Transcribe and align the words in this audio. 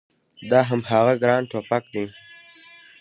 دا 0.49 0.59
هماغه 0.69 1.13
ګران 1.21 1.43
ټوپګ 1.51 1.83
دی 1.93 2.05